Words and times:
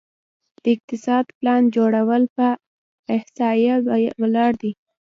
د 0.61 0.63
اقتصاد 0.75 1.25
پلان 1.37 1.63
جوړول 1.75 2.23
په 2.35 2.47
احصایه 3.15 3.75
ولاړ 4.21 4.51
دي؟ 4.61 4.71